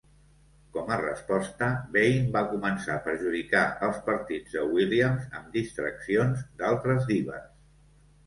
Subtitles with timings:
[0.75, 1.65] Com a resposta,
[1.97, 7.47] Vaine va començar a perjudicar els partits de Williams amb distraccions d'altres dives.